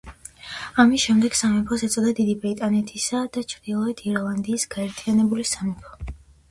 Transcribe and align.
ამის 0.83 1.03
შემდეგ 1.03 1.37
სამეფოს 1.41 1.85
ეწოდა 1.89 2.13
„დიდი 2.21 2.35
ბრიტანეთისა 2.47 3.23
და 3.37 3.47
ჩრდილოეთ 3.55 4.03
ირლანდიის 4.09 4.69
გაერთიანებული 4.77 5.49
სამეფო“. 5.57 6.23